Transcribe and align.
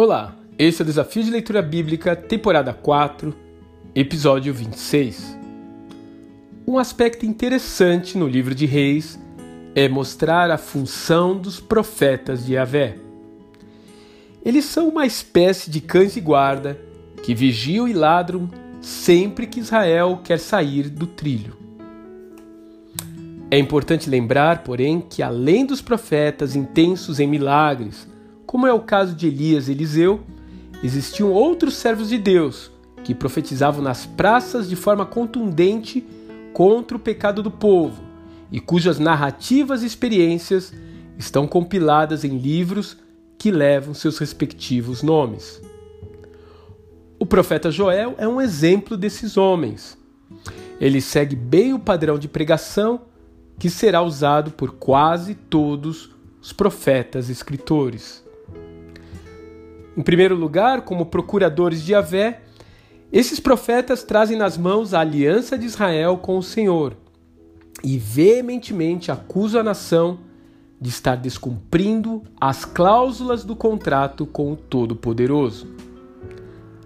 Olá, 0.00 0.36
esse 0.56 0.80
é 0.80 0.84
o 0.84 0.86
Desafio 0.86 1.24
de 1.24 1.30
Leitura 1.32 1.60
Bíblica, 1.60 2.14
temporada 2.14 2.72
4, 2.72 3.34
episódio 3.96 4.54
26. 4.54 5.36
Um 6.64 6.78
aspecto 6.78 7.26
interessante 7.26 8.16
no 8.16 8.28
livro 8.28 8.54
de 8.54 8.64
Reis 8.64 9.18
é 9.74 9.88
mostrar 9.88 10.52
a 10.52 10.56
função 10.56 11.36
dos 11.36 11.58
profetas 11.58 12.46
de 12.46 12.52
Yahvé. 12.52 12.96
Eles 14.44 14.66
são 14.66 14.88
uma 14.88 15.04
espécie 15.04 15.68
de 15.68 15.80
cães 15.80 16.14
de 16.14 16.20
guarda 16.20 16.78
que 17.24 17.34
vigiam 17.34 17.88
e 17.88 17.92
ladram 17.92 18.48
sempre 18.80 19.48
que 19.48 19.58
Israel 19.58 20.20
quer 20.22 20.38
sair 20.38 20.88
do 20.88 21.08
trilho. 21.08 21.56
É 23.50 23.58
importante 23.58 24.08
lembrar, 24.08 24.62
porém, 24.62 25.00
que 25.00 25.24
além 25.24 25.66
dos 25.66 25.82
profetas 25.82 26.54
intensos 26.54 27.18
em 27.18 27.26
milagres, 27.26 28.06
como 28.48 28.66
é 28.66 28.72
o 28.72 28.80
caso 28.80 29.14
de 29.14 29.26
Elias 29.26 29.68
e 29.68 29.72
Eliseu, 29.72 30.22
existiam 30.82 31.30
outros 31.30 31.74
servos 31.74 32.08
de 32.08 32.16
Deus 32.16 32.70
que 33.04 33.14
profetizavam 33.14 33.82
nas 33.82 34.06
praças 34.06 34.66
de 34.66 34.74
forma 34.74 35.04
contundente 35.04 36.02
contra 36.54 36.96
o 36.96 37.00
pecado 37.00 37.42
do 37.42 37.50
povo 37.50 38.02
e 38.50 38.58
cujas 38.58 38.98
narrativas 38.98 39.82
e 39.82 39.86
experiências 39.86 40.72
estão 41.18 41.46
compiladas 41.46 42.24
em 42.24 42.38
livros 42.38 42.96
que 43.36 43.50
levam 43.50 43.92
seus 43.92 44.16
respectivos 44.16 45.02
nomes. 45.02 45.60
O 47.18 47.26
profeta 47.26 47.70
Joel 47.70 48.14
é 48.16 48.26
um 48.26 48.40
exemplo 48.40 48.96
desses 48.96 49.36
homens. 49.36 49.98
Ele 50.80 51.02
segue 51.02 51.36
bem 51.36 51.74
o 51.74 51.78
padrão 51.78 52.18
de 52.18 52.28
pregação 52.28 53.02
que 53.58 53.68
será 53.68 54.00
usado 54.00 54.52
por 54.52 54.72
quase 54.72 55.34
todos 55.34 56.10
os 56.40 56.50
profetas 56.50 57.28
escritores. 57.28 58.26
Em 59.98 60.02
primeiro 60.02 60.36
lugar, 60.36 60.82
como 60.82 61.06
procuradores 61.06 61.82
de 61.82 61.90
Yahvé, 61.90 62.42
esses 63.12 63.40
profetas 63.40 64.04
trazem 64.04 64.38
nas 64.38 64.56
mãos 64.56 64.94
a 64.94 65.00
aliança 65.00 65.58
de 65.58 65.66
Israel 65.66 66.18
com 66.18 66.38
o 66.38 66.42
Senhor 66.42 66.96
e 67.82 67.98
veementemente 67.98 69.10
acusam 69.10 69.60
a 69.60 69.64
nação 69.64 70.20
de 70.80 70.88
estar 70.88 71.16
descumprindo 71.16 72.22
as 72.40 72.64
cláusulas 72.64 73.42
do 73.42 73.56
contrato 73.56 74.24
com 74.24 74.52
o 74.52 74.56
Todo-Poderoso. 74.56 75.66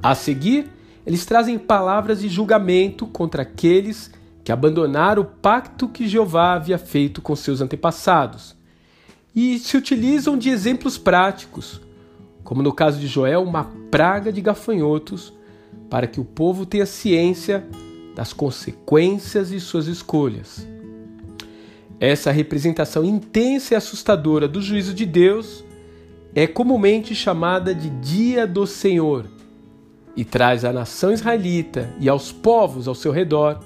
A 0.00 0.14
seguir, 0.14 0.70
eles 1.04 1.26
trazem 1.26 1.58
palavras 1.58 2.20
de 2.20 2.28
julgamento 2.28 3.08
contra 3.08 3.42
aqueles 3.42 4.12
que 4.44 4.52
abandonaram 4.52 5.22
o 5.22 5.24
pacto 5.24 5.88
que 5.88 6.06
Jeová 6.06 6.52
havia 6.52 6.78
feito 6.78 7.20
com 7.20 7.34
seus 7.34 7.60
antepassados 7.60 8.54
e 9.34 9.58
se 9.58 9.76
utilizam 9.76 10.38
de 10.38 10.48
exemplos 10.48 10.96
práticos 10.96 11.80
como 12.50 12.64
no 12.64 12.72
caso 12.72 12.98
de 12.98 13.06
Joel, 13.06 13.44
uma 13.44 13.70
praga 13.92 14.32
de 14.32 14.40
gafanhotos, 14.40 15.32
para 15.88 16.08
que 16.08 16.20
o 16.20 16.24
povo 16.24 16.66
tenha 16.66 16.84
ciência 16.84 17.64
das 18.16 18.32
consequências 18.32 19.50
de 19.50 19.60
suas 19.60 19.86
escolhas. 19.86 20.66
Essa 22.00 22.32
representação 22.32 23.04
intensa 23.04 23.74
e 23.74 23.76
assustadora 23.76 24.48
do 24.48 24.60
juízo 24.60 24.92
de 24.92 25.06
Deus 25.06 25.62
é 26.34 26.44
comumente 26.44 27.14
chamada 27.14 27.72
de 27.72 27.88
Dia 27.88 28.48
do 28.48 28.66
Senhor 28.66 29.26
e 30.16 30.24
traz 30.24 30.64
à 30.64 30.72
nação 30.72 31.12
israelita 31.12 31.94
e 32.00 32.08
aos 32.08 32.32
povos 32.32 32.88
ao 32.88 32.96
seu 32.96 33.12
redor 33.12 33.60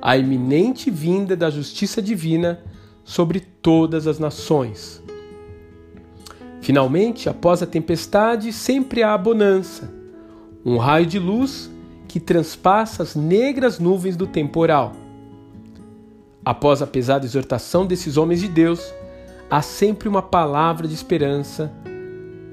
a 0.00 0.16
iminente 0.16 0.90
vinda 0.90 1.36
da 1.36 1.50
justiça 1.50 2.00
divina 2.00 2.58
sobre 3.04 3.40
todas 3.40 4.06
as 4.06 4.18
nações. 4.18 5.02
Finalmente, 6.68 7.30
após 7.30 7.62
a 7.62 7.66
tempestade, 7.66 8.52
sempre 8.52 9.02
há 9.02 9.14
a 9.14 9.16
bonança, 9.16 9.90
um 10.62 10.76
raio 10.76 11.06
de 11.06 11.18
luz 11.18 11.70
que 12.06 12.20
transpassa 12.20 13.02
as 13.02 13.16
negras 13.16 13.78
nuvens 13.78 14.18
do 14.18 14.26
temporal. 14.26 14.92
Após 16.44 16.82
a 16.82 16.86
pesada 16.86 17.24
exortação 17.24 17.86
desses 17.86 18.18
homens 18.18 18.42
de 18.42 18.48
Deus, 18.48 18.92
há 19.50 19.62
sempre 19.62 20.10
uma 20.10 20.20
palavra 20.20 20.86
de 20.86 20.92
esperança 20.92 21.72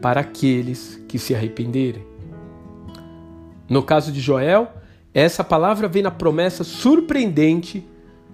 para 0.01 0.21
aqueles 0.21 0.97
que 1.09 1.19
se 1.19 1.35
arrependerem. 1.35 2.07
No 3.67 3.83
caso 3.83 4.13
de 4.13 4.21
Joel, 4.21 4.71
essa 5.13 5.43
palavra 5.43 5.89
vem 5.89 6.03
na 6.03 6.11
promessa 6.11 6.63
surpreendente 6.63 7.85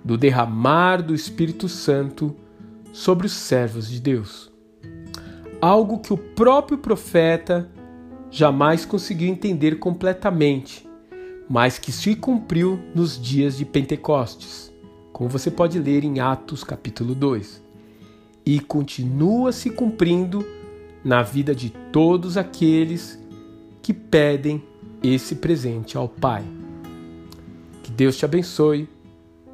do 0.06 0.16
derramar 0.16 1.02
do 1.02 1.16
Espírito 1.16 1.68
Santo 1.68 2.36
sobre 2.94 3.25
os 3.25 3.34
servos 3.34 3.90
de 3.90 4.00
Deus 4.00 4.50
algo 5.62 6.00
que 6.00 6.12
o 6.12 6.18
próprio 6.18 6.78
profeta 6.80 7.70
jamais 8.32 8.84
conseguiu 8.84 9.30
entender 9.30 9.78
completamente, 9.78 10.90
mas 11.48 11.78
que 11.78 11.92
se 11.92 12.16
cumpriu 12.16 12.80
nos 12.96 13.22
dias 13.22 13.58
de 13.58 13.66
Pentecostes, 13.66 14.74
como 15.14 15.30
você 15.30 15.52
pode 15.52 15.78
ler 15.78 16.04
em 16.04 16.20
Atos 16.20 16.64
capítulo 16.64 17.14
2, 17.14 17.62
e 18.44 18.60
continua 18.60 19.52
se 19.52 19.70
cumprindo 19.70 20.44
na 21.04 21.22
vida 21.22 21.54
de 21.54 21.70
todos 21.92 22.38
aqueles 22.38 23.22
que 23.82 23.94
pedem 23.94 24.64
esse 25.04 25.36
presente 25.36 25.96
ao 25.96 26.08
Pai. 26.08 26.44
Que 27.84 27.92
Deus 27.92 28.18
te 28.18 28.26
abençoe 28.26 28.88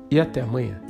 e 0.09 0.19
até 0.19 0.41
amanhã. 0.41 0.86